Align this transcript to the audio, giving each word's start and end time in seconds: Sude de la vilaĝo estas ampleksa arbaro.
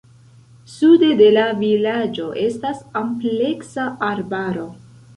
Sude 0.75 1.09
de 1.19 1.27
la 1.35 1.43
vilaĝo 1.61 2.27
estas 2.49 2.83
ampleksa 3.05 3.89
arbaro. 4.13 4.71